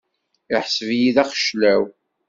Iḥseb-iyi 0.55 1.09
d 1.15 1.17
axeclaw. 1.23 1.83